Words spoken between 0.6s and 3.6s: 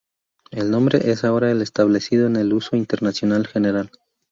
nombre es ahora el establecido en el uso internacional